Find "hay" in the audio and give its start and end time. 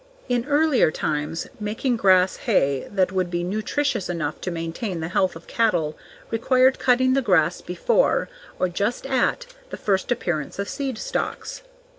2.37-2.87